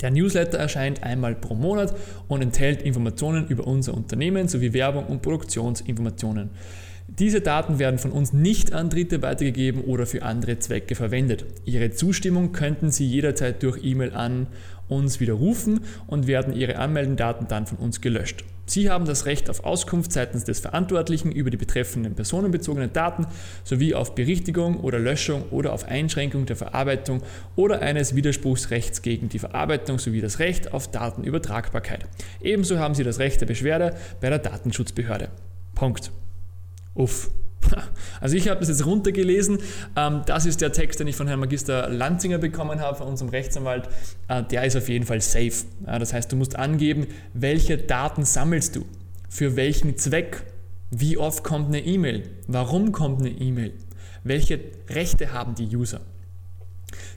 Der 0.01 0.11
Newsletter 0.11 0.59
erscheint 0.59 1.01
einmal 1.01 1.33
pro 1.33 1.55
Monat 1.55 1.95
und 2.27 2.41
enthält 2.41 2.83
Informationen 2.83 3.47
über 3.47 3.65
unser 3.65 3.95
Unternehmen 3.95 4.47
sowie 4.47 4.73
Werbung 4.73 5.05
und 5.05 5.21
Produktionsinformationen. 5.23 6.51
Diese 7.09 7.39
Daten 7.39 7.79
werden 7.79 7.99
von 7.99 8.11
uns 8.11 8.33
nicht 8.33 8.73
an 8.73 8.89
Dritte 8.89 9.21
weitergegeben 9.21 9.81
oder 9.81 10.05
für 10.05 10.23
andere 10.23 10.59
Zwecke 10.59 10.93
verwendet. 10.93 11.45
Ihre 11.63 11.91
Zustimmung 11.91 12.51
könnten 12.51 12.91
Sie 12.91 13.07
jederzeit 13.07 13.63
durch 13.63 13.83
E-Mail 13.83 14.13
an 14.13 14.47
uns 14.89 15.21
widerrufen 15.21 15.79
und 16.05 16.27
werden 16.27 16.53
Ihre 16.53 16.77
Anmeldendaten 16.77 17.47
dann 17.47 17.65
von 17.65 17.77
uns 17.77 18.01
gelöscht. 18.01 18.43
Sie 18.65 18.89
haben 18.89 19.05
das 19.05 19.25
Recht 19.25 19.49
auf 19.49 19.63
Auskunft 19.63 20.11
seitens 20.11 20.43
des 20.43 20.59
Verantwortlichen 20.59 21.31
über 21.31 21.49
die 21.49 21.55
betreffenden 21.55 22.15
personenbezogenen 22.15 22.91
Daten 22.91 23.25
sowie 23.63 23.95
auf 23.95 24.13
Berichtigung 24.13 24.81
oder 24.81 24.99
Löschung 24.99 25.43
oder 25.51 25.71
auf 25.71 25.85
Einschränkung 25.85 26.45
der 26.45 26.57
Verarbeitung 26.57 27.21
oder 27.55 27.81
eines 27.81 28.15
Widerspruchsrechts 28.15 29.01
gegen 29.01 29.29
die 29.29 29.39
Verarbeitung 29.39 29.99
sowie 29.99 30.19
das 30.19 30.39
Recht 30.39 30.73
auf 30.73 30.91
Datenübertragbarkeit. 30.91 32.05
Ebenso 32.41 32.77
haben 32.77 32.93
Sie 32.93 33.05
das 33.05 33.19
Recht 33.19 33.39
der 33.39 33.45
Beschwerde 33.45 33.95
bei 34.19 34.29
der 34.29 34.39
Datenschutzbehörde. 34.39 35.29
Punkt. 35.73 36.11
Uff. 36.97 37.29
Also 38.19 38.35
ich 38.35 38.47
habe 38.47 38.59
das 38.59 38.69
jetzt 38.69 38.85
runtergelesen. 38.85 39.59
Ähm, 39.95 40.21
das 40.25 40.45
ist 40.45 40.61
der 40.61 40.71
Text, 40.71 40.99
den 40.99 41.07
ich 41.07 41.15
von 41.15 41.27
Herrn 41.27 41.39
Magister 41.39 41.87
Lanzinger 41.89 42.39
bekommen 42.39 42.79
habe, 42.79 42.97
von 42.97 43.07
unserem 43.07 43.29
Rechtsanwalt. 43.29 43.89
Äh, 44.27 44.43
der 44.43 44.63
ist 44.63 44.75
auf 44.75 44.89
jeden 44.89 45.05
Fall 45.05 45.21
safe. 45.21 45.65
Das 45.85 46.13
heißt, 46.13 46.31
du 46.31 46.35
musst 46.35 46.55
angeben, 46.55 47.07
welche 47.33 47.77
Daten 47.77 48.25
sammelst 48.25 48.75
du, 48.75 48.85
für 49.29 49.55
welchen 49.55 49.97
Zweck, 49.97 50.43
wie 50.89 51.17
oft 51.17 51.43
kommt 51.43 51.67
eine 51.67 51.85
E-Mail, 51.85 52.23
warum 52.47 52.91
kommt 52.91 53.19
eine 53.19 53.29
E-Mail, 53.29 53.73
welche 54.23 54.59
Rechte 54.89 55.33
haben 55.33 55.53
die 55.53 55.75
User. 55.75 56.01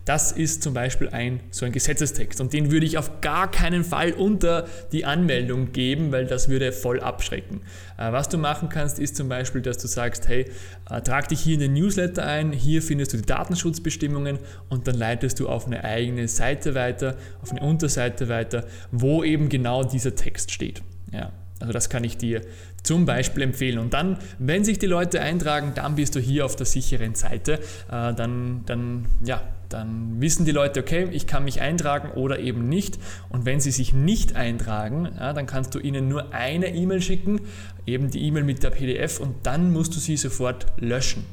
Das 0.04 0.32
ist 0.32 0.62
zum 0.62 0.74
Beispiel 0.74 1.10
ein, 1.10 1.40
so 1.50 1.64
ein 1.64 1.70
Gesetzestext 1.70 2.40
und 2.40 2.52
den 2.52 2.72
würde 2.72 2.86
ich 2.86 2.98
auf 2.98 3.20
gar 3.20 3.50
keinen 3.50 3.84
Fall 3.84 4.12
unter 4.12 4.66
die 4.90 5.04
Anmeldung 5.04 5.72
geben, 5.72 6.10
weil 6.10 6.26
das 6.26 6.48
würde 6.48 6.72
voll 6.72 7.00
abschrecken. 7.00 7.60
Äh, 7.96 8.10
was 8.10 8.28
du 8.28 8.36
machen 8.36 8.68
kannst, 8.68 8.98
ist 8.98 9.14
zum 9.14 9.28
Beispiel, 9.28 9.62
dass 9.62 9.78
du 9.78 9.86
sagst, 9.86 10.26
hey, 10.26 10.50
äh, 10.90 11.00
trag 11.02 11.28
dich 11.28 11.40
hier 11.40 11.54
in 11.54 11.60
den 11.60 11.74
Newsletter 11.74 12.26
ein, 12.26 12.52
hier 12.52 12.82
findest 12.82 13.12
du 13.12 13.18
die 13.18 13.26
Datenschutzbestimmungen 13.26 14.38
und 14.68 14.88
dann 14.88 14.96
leitest 14.96 15.38
du 15.38 15.48
auf 15.48 15.66
eine 15.66 15.84
eigene 15.84 16.26
Seite 16.26 16.74
weiter, 16.74 17.16
auf 17.40 17.52
eine 17.52 17.60
Unterseite 17.60 18.28
weiter, 18.28 18.66
wo 18.90 19.22
eben 19.22 19.48
genau 19.48 19.84
dieser 19.84 20.16
Text 20.16 20.50
steht. 20.50 20.82
Ja. 21.12 21.32
Also 21.60 21.72
das 21.72 21.90
kann 21.90 22.04
ich 22.04 22.16
dir 22.16 22.40
zum 22.82 23.04
Beispiel 23.04 23.42
empfehlen. 23.42 23.78
Und 23.78 23.92
dann, 23.92 24.16
wenn 24.38 24.64
sich 24.64 24.78
die 24.78 24.86
Leute 24.86 25.20
eintragen, 25.20 25.72
dann 25.74 25.94
bist 25.94 26.16
du 26.16 26.20
hier 26.20 26.46
auf 26.46 26.56
der 26.56 26.66
sicheren 26.66 27.14
Seite. 27.14 27.60
Äh, 27.90 28.14
dann, 28.14 28.62
dann, 28.66 29.06
ja, 29.22 29.42
dann 29.68 30.20
wissen 30.20 30.44
die 30.44 30.52
Leute, 30.52 30.80
okay, 30.80 31.08
ich 31.12 31.26
kann 31.26 31.44
mich 31.44 31.60
eintragen 31.60 32.10
oder 32.12 32.40
eben 32.40 32.68
nicht. 32.68 32.98
Und 33.28 33.44
wenn 33.44 33.60
sie 33.60 33.70
sich 33.70 33.92
nicht 33.92 34.34
eintragen, 34.34 35.08
dann 35.16 35.46
kannst 35.46 35.74
du 35.74 35.78
ihnen 35.78 36.08
nur 36.08 36.34
eine 36.34 36.74
E-Mail 36.74 37.00
schicken, 37.00 37.40
eben 37.86 38.10
die 38.10 38.22
E-Mail 38.22 38.42
mit 38.42 38.64
der 38.64 38.70
PDF 38.70 39.20
und 39.20 39.34
dann 39.44 39.72
musst 39.72 39.94
du 39.94 40.00
sie 40.00 40.16
sofort 40.16 40.66
löschen. 40.78 41.24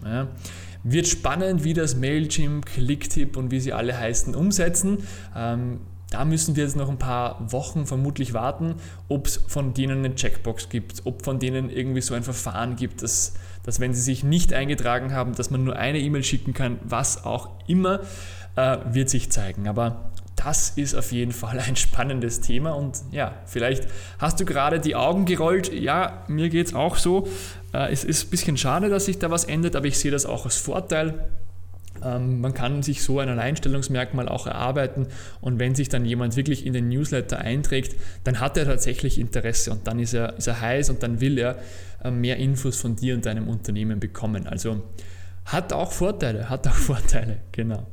Wird 0.83 1.07
spannend, 1.07 1.63
wie 1.63 1.73
das 1.73 1.95
Mailchimp, 1.95 2.67
Clicktip 2.67 3.37
und 3.37 3.49
wie 3.49 3.59
sie 3.59 3.73
alle 3.73 3.97
heißen 3.97 4.35
umsetzen. 4.35 4.99
Ähm, 5.35 5.79
da 6.09 6.23
müssen 6.23 6.55
wir 6.55 6.63
jetzt 6.63 6.77
noch 6.77 6.89
ein 6.89 6.99
paar 6.99 7.51
Wochen 7.51 7.85
vermutlich 7.85 8.33
warten, 8.33 8.75
ob 9.09 9.27
es 9.27 9.37
von 9.47 9.73
denen 9.73 10.05
eine 10.05 10.15
Checkbox 10.15 10.69
gibt, 10.69 11.05
ob 11.05 11.23
von 11.23 11.39
denen 11.39 11.69
irgendwie 11.69 12.01
so 12.01 12.13
ein 12.13 12.23
Verfahren 12.23 12.77
gibt, 12.77 13.03
dass, 13.03 13.33
dass 13.63 13.79
wenn 13.79 13.93
sie 13.93 14.01
sich 14.01 14.23
nicht 14.23 14.53
eingetragen 14.53 15.13
haben, 15.13 15.35
dass 15.35 15.49
man 15.49 15.65
nur 15.65 15.75
eine 15.75 15.99
E-Mail 15.99 16.23
schicken 16.23 16.53
kann, 16.53 16.79
was 16.83 17.25
auch 17.25 17.49
immer, 17.67 18.01
äh, 18.55 18.77
wird 18.89 19.09
sich 19.09 19.31
zeigen. 19.31 19.67
Aber 19.67 20.11
das 20.37 20.69
ist 20.71 20.95
auf 20.95 21.11
jeden 21.11 21.33
Fall 21.33 21.59
ein 21.59 21.75
spannendes 21.75 22.39
Thema 22.39 22.71
und 22.71 23.01
ja, 23.11 23.33
vielleicht 23.45 23.87
hast 24.19 24.39
du 24.39 24.45
gerade 24.45 24.79
die 24.79 24.95
Augen 24.95 25.25
gerollt. 25.25 25.73
Ja, 25.73 26.23
mir 26.27 26.47
geht 26.49 26.67
es 26.67 26.73
auch 26.73 26.95
so. 26.95 27.27
Äh, 27.73 27.91
es 27.91 28.05
ist 28.05 28.27
ein 28.27 28.29
bisschen 28.29 28.57
schade, 28.57 28.87
dass 28.87 29.05
sich 29.05 29.19
da 29.19 29.29
was 29.29 29.43
ändert, 29.43 29.75
aber 29.75 29.87
ich 29.87 29.97
sehe 29.99 30.11
das 30.11 30.25
auch 30.25 30.45
als 30.45 30.55
Vorteil 30.55 31.27
man 32.01 32.53
kann 32.53 32.83
sich 32.83 33.03
so 33.03 33.19
ein 33.19 33.29
Alleinstellungsmerkmal 33.29 34.29
auch 34.29 34.47
erarbeiten 34.47 35.07
und 35.41 35.59
wenn 35.59 35.75
sich 35.75 35.89
dann 35.89 36.05
jemand 36.05 36.35
wirklich 36.35 36.65
in 36.65 36.73
den 36.73 36.89
Newsletter 36.89 37.39
einträgt, 37.39 37.95
dann 38.23 38.39
hat 38.39 38.57
er 38.57 38.65
tatsächlich 38.65 39.19
Interesse 39.19 39.71
und 39.71 39.87
dann 39.87 39.99
ist 39.99 40.13
er, 40.13 40.37
ist 40.37 40.47
er 40.47 40.61
heiß 40.61 40.89
und 40.89 41.03
dann 41.03 41.21
will 41.21 41.37
er 41.37 41.57
äh, 42.03 42.11
mehr 42.11 42.37
Infos 42.37 42.79
von 42.79 42.95
dir 42.95 43.15
und 43.15 43.25
deinem 43.25 43.47
Unternehmen 43.47 43.99
bekommen. 43.99 44.47
Also 44.47 44.83
hat 45.45 45.73
auch 45.73 45.91
Vorteile, 45.91 46.49
hat 46.49 46.67
auch 46.67 46.73
Vorteile, 46.75 47.37
genau. 47.51 47.85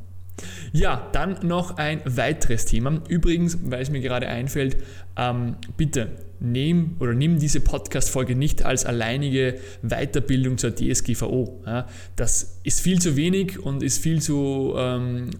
Ja, 0.72 1.08
dann 1.12 1.38
noch 1.46 1.76
ein 1.76 2.00
weiteres 2.04 2.64
Thema. 2.64 3.00
Übrigens, 3.08 3.58
weil 3.62 3.82
es 3.82 3.90
mir 3.90 4.00
gerade 4.00 4.28
einfällt, 4.28 4.76
ähm, 5.16 5.56
bitte 5.76 6.10
nehm 6.40 6.96
oder 6.98 7.14
nimm 7.14 7.38
diese 7.38 7.60
Podcast-Folge 7.60 8.34
nicht 8.34 8.64
als 8.64 8.84
alleinige 8.84 9.58
Weiterbildung 9.82 10.58
zur 10.58 10.74
DSGVO. 10.74 11.62
Ja, 11.66 11.86
das 12.16 12.60
ist 12.64 12.80
viel 12.80 13.00
zu 13.00 13.16
wenig 13.16 13.58
und 13.58 13.82
ist 13.82 14.02
viel 14.02 14.20
zu 14.20 14.74
ähm, 14.76 15.30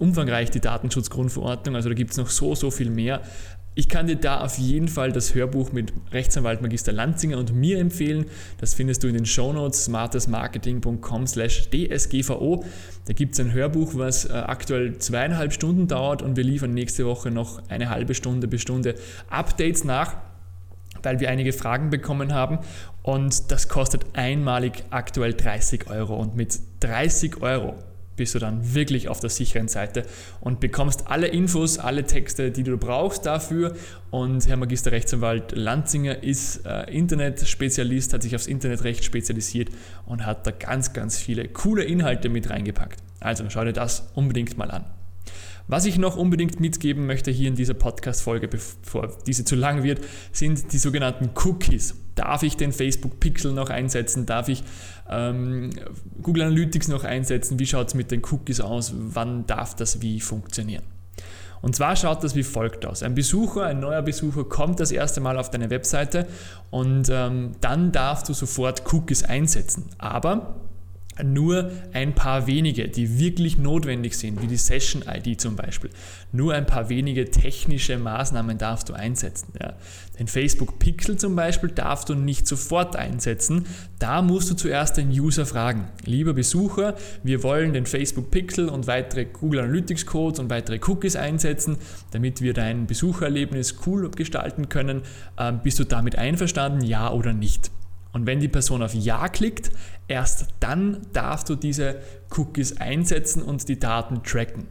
umfangreich, 0.00 0.50
die 0.50 0.60
Datenschutzgrundverordnung. 0.60 1.76
Also 1.76 1.90
da 1.90 1.94
gibt 1.94 2.12
es 2.12 2.16
noch 2.16 2.30
so, 2.30 2.54
so 2.54 2.70
viel 2.70 2.90
mehr. 2.90 3.22
Ich 3.76 3.88
kann 3.88 4.08
dir 4.08 4.16
da 4.16 4.40
auf 4.40 4.58
jeden 4.58 4.88
Fall 4.88 5.12
das 5.12 5.34
Hörbuch 5.34 5.70
mit 5.70 5.92
Rechtsanwalt 6.10 6.60
Magister 6.60 6.92
Lanzinger 6.92 7.38
und 7.38 7.54
mir 7.54 7.78
empfehlen. 7.78 8.26
Das 8.58 8.74
findest 8.74 9.04
du 9.04 9.08
in 9.08 9.14
den 9.14 9.26
Shownotes 9.26 9.84
smartestmarketing.com 9.84 11.26
slash 11.28 11.70
dsgvo. 11.70 12.64
Da 13.06 13.12
gibt 13.12 13.34
es 13.34 13.40
ein 13.40 13.52
Hörbuch, 13.52 13.92
was 13.94 14.24
äh, 14.24 14.32
aktuell 14.32 14.98
zweieinhalb 14.98 15.52
Stunden 15.52 15.86
dauert 15.86 16.20
und 16.20 16.36
wir 16.36 16.42
liefern 16.44 16.74
nächste 16.74 17.06
Woche 17.06 17.30
noch 17.30 17.62
eine 17.68 17.90
halbe 17.90 18.14
Stunde 18.14 18.48
bis 18.48 18.62
Stunde 18.62 18.96
Updates 19.28 19.84
nach 19.84 20.16
weil 21.02 21.18
wir 21.18 21.30
einige 21.30 21.54
Fragen 21.54 21.88
bekommen 21.88 22.34
haben 22.34 22.58
und 23.02 23.50
das 23.50 23.68
kostet 23.68 24.04
einmalig 24.12 24.84
aktuell 24.90 25.32
30 25.32 25.88
Euro 25.88 26.16
und 26.16 26.36
mit 26.36 26.58
30 26.80 27.40
Euro 27.40 27.78
bist 28.20 28.34
du 28.34 28.38
dann 28.38 28.74
wirklich 28.74 29.08
auf 29.08 29.18
der 29.18 29.30
sicheren 29.30 29.66
Seite 29.68 30.04
und 30.42 30.60
bekommst 30.60 31.06
alle 31.06 31.26
Infos, 31.26 31.78
alle 31.78 32.04
Texte, 32.04 32.50
die 32.50 32.64
du 32.64 32.76
brauchst 32.76 33.24
dafür. 33.24 33.74
Und 34.10 34.46
Herr 34.46 34.58
Magister 34.58 34.92
Rechtsanwalt 34.92 35.52
Lanzinger 35.56 36.22
ist 36.22 36.66
äh, 36.66 36.82
Internetspezialist, 36.92 38.12
hat 38.12 38.22
sich 38.22 38.36
aufs 38.36 38.46
Internetrecht 38.46 39.04
spezialisiert 39.04 39.70
und 40.04 40.26
hat 40.26 40.46
da 40.46 40.50
ganz, 40.50 40.92
ganz 40.92 41.16
viele 41.16 41.48
coole 41.48 41.82
Inhalte 41.82 42.28
mit 42.28 42.50
reingepackt. 42.50 43.00
Also 43.20 43.44
schau 43.48 43.64
dir 43.64 43.72
das 43.72 44.10
unbedingt 44.14 44.58
mal 44.58 44.70
an. 44.70 44.99
Was 45.70 45.84
ich 45.84 45.98
noch 45.98 46.16
unbedingt 46.16 46.58
mitgeben 46.58 47.06
möchte 47.06 47.30
hier 47.30 47.46
in 47.46 47.54
dieser 47.54 47.74
Podcast-Folge, 47.74 48.48
bevor 48.48 49.16
diese 49.28 49.44
zu 49.44 49.54
lang 49.54 49.84
wird, 49.84 50.00
sind 50.32 50.72
die 50.72 50.78
sogenannten 50.78 51.30
Cookies. 51.44 51.94
Darf 52.16 52.42
ich 52.42 52.56
den 52.56 52.72
Facebook 52.72 53.20
Pixel 53.20 53.52
noch 53.52 53.70
einsetzen? 53.70 54.26
Darf 54.26 54.48
ich 54.48 54.64
ähm, 55.08 55.70
Google 56.22 56.42
Analytics 56.42 56.88
noch 56.88 57.04
einsetzen? 57.04 57.60
Wie 57.60 57.66
schaut 57.66 57.86
es 57.86 57.94
mit 57.94 58.10
den 58.10 58.20
Cookies 58.32 58.60
aus? 58.60 58.92
Wann 58.96 59.46
darf 59.46 59.76
das 59.76 60.02
wie 60.02 60.20
funktionieren? 60.20 60.82
Und 61.62 61.76
zwar 61.76 61.94
schaut 61.94 62.24
das 62.24 62.34
wie 62.34 62.42
folgt 62.42 62.84
aus. 62.84 63.04
Ein 63.04 63.14
Besucher, 63.14 63.66
ein 63.66 63.78
neuer 63.78 64.02
Besucher 64.02 64.42
kommt 64.42 64.80
das 64.80 64.90
erste 64.90 65.20
Mal 65.20 65.38
auf 65.38 65.52
deine 65.52 65.70
Webseite 65.70 66.26
und 66.70 67.08
ähm, 67.12 67.52
dann 67.60 67.92
darfst 67.92 68.28
du 68.28 68.32
sofort 68.32 68.92
Cookies 68.92 69.22
einsetzen. 69.22 69.84
Aber 69.98 70.56
nur 71.24 71.70
ein 71.92 72.14
paar 72.14 72.46
wenige, 72.46 72.88
die 72.88 73.18
wirklich 73.18 73.58
notwendig 73.58 74.16
sind, 74.16 74.42
wie 74.42 74.46
die 74.46 74.56
Session 74.56 75.02
ID 75.06 75.40
zum 75.40 75.56
Beispiel. 75.56 75.90
Nur 76.32 76.54
ein 76.54 76.66
paar 76.66 76.88
wenige 76.88 77.30
technische 77.30 77.98
Maßnahmen 77.98 78.58
darfst 78.58 78.88
du 78.88 78.92
einsetzen. 78.92 79.52
Ja. 79.60 79.74
Den 80.18 80.28
Facebook 80.28 80.78
Pixel 80.78 81.16
zum 81.16 81.34
Beispiel 81.34 81.70
darfst 81.70 82.08
du 82.08 82.14
nicht 82.14 82.46
sofort 82.46 82.94
einsetzen. 82.94 83.66
Da 83.98 84.22
musst 84.22 84.50
du 84.50 84.54
zuerst 84.54 84.96
den 84.96 85.08
User 85.10 85.46
fragen. 85.46 85.88
Lieber 86.04 86.34
Besucher, 86.34 86.94
wir 87.22 87.42
wollen 87.42 87.72
den 87.72 87.86
Facebook 87.86 88.30
Pixel 88.30 88.68
und 88.68 88.86
weitere 88.86 89.24
Google 89.24 89.60
Analytics 89.60 90.06
Codes 90.06 90.38
und 90.38 90.50
weitere 90.50 90.78
Cookies 90.86 91.16
einsetzen, 91.16 91.78
damit 92.10 92.42
wir 92.42 92.52
dein 92.52 92.86
Besuchererlebnis 92.86 93.76
cool 93.86 94.10
gestalten 94.10 94.68
können. 94.68 95.02
Ähm, 95.38 95.60
bist 95.62 95.78
du 95.78 95.84
damit 95.84 96.16
einverstanden, 96.16 96.84
ja 96.84 97.10
oder 97.10 97.32
nicht? 97.32 97.70
Und 98.12 98.26
wenn 98.26 98.40
die 98.40 98.48
Person 98.48 98.82
auf 98.82 98.94
Ja 98.94 99.28
klickt, 99.28 99.70
erst 100.08 100.48
dann 100.58 101.06
darfst 101.12 101.48
du 101.48 101.54
diese 101.54 101.96
Cookies 102.36 102.76
einsetzen 102.78 103.42
und 103.42 103.68
die 103.68 103.78
Daten 103.78 104.22
tracken. 104.22 104.66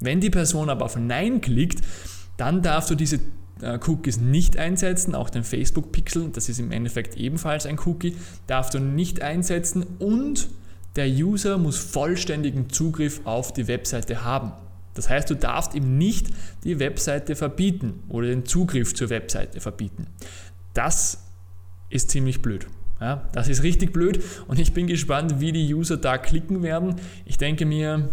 Wenn 0.00 0.20
die 0.20 0.30
Person 0.30 0.70
aber 0.70 0.84
auf 0.84 0.96
Nein 0.96 1.40
klickt, 1.40 1.80
dann 2.36 2.62
darfst 2.62 2.90
du 2.90 2.94
diese 2.94 3.20
äh, 3.60 3.78
Cookies 3.86 4.18
nicht 4.18 4.56
einsetzen, 4.56 5.14
auch 5.14 5.30
den 5.30 5.44
Facebook-Pixel, 5.44 6.30
das 6.30 6.48
ist 6.48 6.58
im 6.58 6.72
Endeffekt 6.72 7.16
ebenfalls 7.16 7.66
ein 7.66 7.78
Cookie, 7.84 8.16
darfst 8.46 8.74
du 8.74 8.80
nicht 8.80 9.22
einsetzen 9.22 9.84
und 9.98 10.48
der 10.96 11.08
User 11.08 11.58
muss 11.58 11.78
vollständigen 11.78 12.70
Zugriff 12.70 13.20
auf 13.24 13.52
die 13.52 13.66
Webseite 13.66 14.24
haben. 14.24 14.52
Das 14.94 15.08
heißt, 15.08 15.28
du 15.28 15.34
darfst 15.34 15.74
ihm 15.74 15.98
nicht 15.98 16.28
die 16.62 16.78
Webseite 16.78 17.34
verbieten 17.34 18.04
oder 18.08 18.28
den 18.28 18.46
Zugriff 18.46 18.94
zur 18.94 19.10
Webseite 19.10 19.60
verbieten. 19.60 20.06
Das 20.72 21.24
ist 21.90 22.10
ziemlich 22.10 22.42
blöd. 22.42 22.66
Ja, 23.04 23.28
das 23.32 23.48
ist 23.48 23.62
richtig 23.62 23.92
blöd 23.92 24.24
und 24.48 24.58
ich 24.58 24.72
bin 24.72 24.86
gespannt, 24.86 25.38
wie 25.38 25.52
die 25.52 25.74
User 25.74 25.98
da 25.98 26.16
klicken 26.16 26.62
werden. 26.62 26.94
Ich 27.26 27.36
denke 27.36 27.66
mir, 27.66 28.08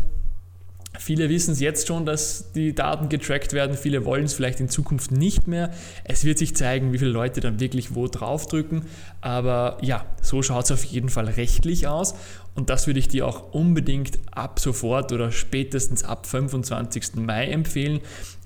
Viele 0.99 1.29
wissen 1.29 1.53
es 1.53 1.61
jetzt 1.61 1.87
schon, 1.87 2.05
dass 2.05 2.51
die 2.51 2.75
Daten 2.75 3.07
getrackt 3.07 3.53
werden, 3.53 3.77
viele 3.77 4.03
wollen 4.03 4.25
es 4.25 4.33
vielleicht 4.33 4.59
in 4.59 4.67
Zukunft 4.67 5.13
nicht 5.13 5.47
mehr. 5.47 5.71
Es 6.03 6.25
wird 6.25 6.37
sich 6.37 6.53
zeigen, 6.53 6.91
wie 6.91 6.97
viele 6.97 7.11
Leute 7.11 7.39
dann 7.39 7.61
wirklich 7.61 7.95
wo 7.95 8.07
draufdrücken. 8.07 8.83
Aber 9.21 9.77
ja, 9.81 10.05
so 10.21 10.41
schaut 10.41 10.65
es 10.65 10.71
auf 10.71 10.83
jeden 10.83 11.07
Fall 11.07 11.29
rechtlich 11.29 11.87
aus 11.87 12.13
und 12.55 12.69
das 12.69 12.87
würde 12.87 12.99
ich 12.99 13.07
dir 13.07 13.25
auch 13.25 13.53
unbedingt 13.53 14.19
ab 14.31 14.59
sofort 14.59 15.13
oder 15.13 15.31
spätestens 15.31 16.03
ab 16.03 16.25
25. 16.27 17.15
Mai 17.15 17.45
empfehlen. 17.47 18.01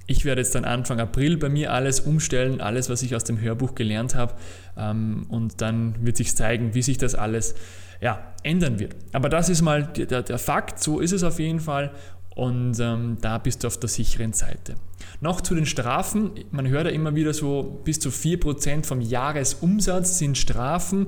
Ich 0.07 0.25
werde 0.25 0.41
jetzt 0.41 0.53
dann 0.53 0.65
Anfang 0.65 0.99
April 0.99 1.37
bei 1.37 1.49
mir 1.49 1.73
alles 1.73 1.99
umstellen, 1.99 2.61
alles, 2.61 2.89
was 2.89 3.01
ich 3.01 3.15
aus 3.15 3.23
dem 3.23 3.39
Hörbuch 3.39 3.75
gelernt 3.75 4.15
habe. 4.15 4.35
Ähm, 4.77 5.25
und 5.29 5.61
dann 5.61 5.95
wird 6.05 6.17
sich 6.17 6.35
zeigen, 6.35 6.75
wie 6.75 6.81
sich 6.81 6.97
das 6.97 7.15
alles 7.15 7.55
ja, 8.01 8.33
ändern 8.43 8.79
wird. 8.79 8.95
Aber 9.13 9.29
das 9.29 9.49
ist 9.49 9.61
mal 9.61 9.83
der, 9.83 10.21
der 10.21 10.37
Fakt, 10.37 10.79
so 10.79 10.99
ist 10.99 11.11
es 11.11 11.23
auf 11.23 11.39
jeden 11.39 11.59
Fall. 11.59 11.91
Und 12.35 12.77
ähm, 12.81 13.17
da 13.21 13.37
bist 13.37 13.63
du 13.63 13.67
auf 13.67 13.79
der 13.79 13.87
sicheren 13.87 14.33
Seite. 14.33 14.75
Noch 15.21 15.39
zu 15.39 15.55
den 15.55 15.65
Strafen. 15.65 16.31
Man 16.51 16.67
hört 16.67 16.85
ja 16.85 16.91
immer 16.91 17.15
wieder 17.15 17.33
so, 17.33 17.81
bis 17.83 17.99
zu 17.99 18.09
4% 18.09 18.85
vom 18.85 18.99
Jahresumsatz 18.99 20.19
sind 20.19 20.37
Strafen. 20.37 21.07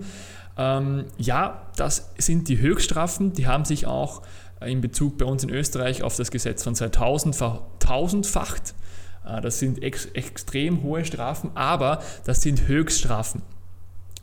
Ähm, 0.58 1.06
ja, 1.18 1.68
das 1.76 2.14
sind 2.18 2.48
die 2.48 2.60
Höchststrafen. 2.60 3.34
Die 3.34 3.46
haben 3.46 3.66
sich 3.66 3.86
auch 3.86 4.22
in 4.66 4.82
Bezug 4.82 5.18
bei 5.18 5.26
uns 5.26 5.44
in 5.44 5.50
Österreich 5.50 6.04
auf 6.04 6.16
das 6.16 6.32
Gesetz 6.32 6.64
von 6.64 6.76
2000 6.76 7.36
vertausendfacht. 7.36 8.74
Äh, 9.26 9.42
das 9.42 9.60
sind 9.60 9.84
ex 9.84 10.06
extrem 10.06 10.84
hohe 10.84 11.06
Strafen, 11.06 11.52
aber 11.56 12.02
das 12.26 12.42
sind 12.42 12.68
Höchststrafen. 12.68 13.42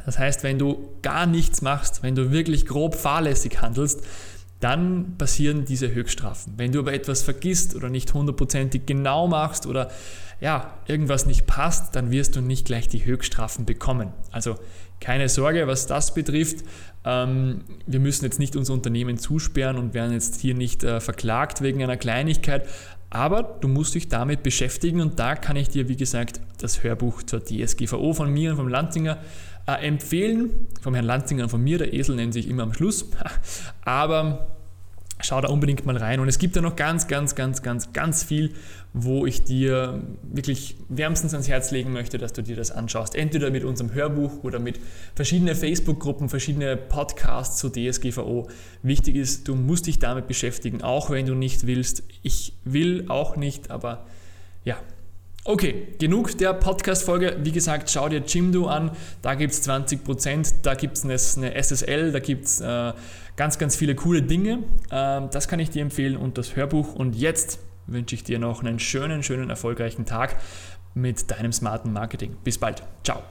Das 0.04 0.18
heißt, 0.18 0.42
wenn 0.42 0.58
du 0.58 0.90
gar 1.02 1.26
nichts 1.26 1.62
machst, 1.62 2.02
wenn 2.02 2.14
du 2.14 2.30
wirklich 2.30 2.66
grob 2.66 2.94
fahrlässig 2.94 3.62
handelst, 3.62 4.02
dann 4.60 5.16
passieren 5.18 5.64
diese 5.64 5.92
Höchststrafen. 5.92 6.54
Wenn 6.56 6.72
du 6.72 6.80
aber 6.80 6.92
etwas 6.92 7.22
vergisst 7.22 7.74
oder 7.74 7.90
nicht 7.90 8.12
hundertprozentig 8.14 8.86
genau 8.86 9.26
machst 9.26 9.66
oder 9.66 9.90
ja, 10.40 10.74
irgendwas 10.86 11.26
nicht 11.26 11.46
passt, 11.46 11.96
dann 11.96 12.10
wirst 12.10 12.36
du 12.36 12.40
nicht 12.40 12.66
gleich 12.66 12.88
die 12.88 13.04
Höchststrafen 13.04 13.64
bekommen. 13.64 14.12
Also 14.30 14.56
keine 15.00 15.28
Sorge, 15.28 15.66
was 15.66 15.86
das 15.86 16.14
betrifft. 16.14 16.64
Ähm, 17.04 17.60
wir 17.86 18.00
müssen 18.00 18.24
jetzt 18.24 18.38
nicht 18.38 18.56
unser 18.56 18.72
Unternehmen 18.72 19.18
zusperren 19.18 19.76
und 19.76 19.94
werden 19.94 20.12
jetzt 20.12 20.40
hier 20.40 20.54
nicht 20.54 20.82
äh, 20.84 21.00
verklagt 21.00 21.60
wegen 21.60 21.82
einer 21.82 21.96
Kleinigkeit. 21.96 22.66
Aber 23.10 23.42
du 23.60 23.68
musst 23.68 23.94
dich 23.94 24.08
damit 24.08 24.42
beschäftigen 24.42 25.00
und 25.00 25.18
da 25.18 25.36
kann 25.36 25.56
ich 25.56 25.68
dir, 25.68 25.88
wie 25.88 25.96
gesagt, 25.96 26.40
das 26.58 26.82
Hörbuch 26.82 27.22
zur 27.22 27.44
DSGVO 27.44 28.12
von 28.12 28.32
mir 28.32 28.50
und 28.50 28.56
vom 28.56 28.68
Lanzinger 28.68 29.18
äh, 29.66 29.86
empfehlen. 29.86 30.50
Vom 30.80 30.94
Herrn 30.94 31.06
Lanzinger 31.06 31.44
und 31.44 31.50
von 31.50 31.62
mir, 31.62 31.78
der 31.78 31.92
Esel 31.92 32.16
nennt 32.16 32.32
sich 32.32 32.48
immer 32.48 32.64
am 32.64 32.72
Schluss. 32.72 33.10
Aber 33.84 34.56
Schau 35.20 35.40
da 35.40 35.48
unbedingt 35.48 35.86
mal 35.86 35.96
rein. 35.96 36.20
Und 36.20 36.28
es 36.28 36.38
gibt 36.38 36.56
da 36.56 36.60
noch 36.60 36.76
ganz, 36.76 37.06
ganz, 37.06 37.34
ganz, 37.34 37.62
ganz, 37.62 37.92
ganz 37.92 38.24
viel, 38.24 38.52
wo 38.92 39.26
ich 39.26 39.44
dir 39.44 40.02
wirklich 40.22 40.76
wärmstens 40.88 41.32
ans 41.32 41.48
Herz 41.48 41.70
legen 41.70 41.92
möchte, 41.92 42.18
dass 42.18 42.32
du 42.32 42.42
dir 42.42 42.56
das 42.56 42.70
anschaust. 42.70 43.14
Entweder 43.14 43.50
mit 43.50 43.64
unserem 43.64 43.94
Hörbuch 43.94 44.42
oder 44.42 44.58
mit 44.58 44.80
verschiedenen 45.14 45.54
Facebook-Gruppen, 45.54 46.28
verschiedene 46.28 46.76
Podcasts 46.76 47.58
zu 47.58 47.70
DSGVO. 47.70 48.48
Wichtig 48.82 49.16
ist, 49.16 49.48
du 49.48 49.54
musst 49.54 49.86
dich 49.86 49.98
damit 49.98 50.26
beschäftigen, 50.26 50.82
auch 50.82 51.10
wenn 51.10 51.26
du 51.26 51.34
nicht 51.34 51.66
willst. 51.66 52.02
Ich 52.22 52.52
will 52.64 53.06
auch 53.08 53.36
nicht, 53.36 53.70
aber 53.70 54.06
ja, 54.64 54.76
Okay, 55.46 55.88
genug 55.98 56.38
der 56.38 56.54
Podcast-Folge. 56.54 57.36
Wie 57.42 57.52
gesagt, 57.52 57.90
schau 57.90 58.08
dir 58.08 58.22
Jimdo 58.26 58.66
an. 58.66 58.92
Da 59.20 59.34
gibt 59.34 59.52
es 59.52 59.68
20%, 59.68 60.54
da 60.62 60.74
gibt 60.74 60.96
es 60.96 61.04
eine, 61.36 61.62
SSL, 61.62 62.12
da 62.12 62.18
gibt 62.18 62.46
es 62.46 62.62
äh, 62.62 62.94
ganz, 63.36 63.58
ganz 63.58 63.76
viele 63.76 63.94
coole 63.94 64.22
Dinge. 64.22 64.62
Ähm, 64.90 65.28
das 65.30 65.46
kann 65.46 65.60
ich 65.60 65.68
dir 65.68 65.82
empfehlen 65.82 66.16
und 66.16 66.38
das 66.38 66.56
Hörbuch. 66.56 66.94
Und 66.94 67.14
jetzt 67.14 67.58
wünsche 67.86 68.14
ich 68.14 68.24
dir 68.24 68.38
noch 68.38 68.62
einen 68.62 68.78
schönen, 68.78 69.22
schönen, 69.22 69.50
erfolgreichen 69.50 70.06
Tag 70.06 70.36
mit 70.94 71.30
deinem 71.30 71.52
smarten 71.52 71.92
Marketing. 71.92 72.38
Bis 72.42 72.56
bald. 72.56 72.82
Ciao. 73.02 73.22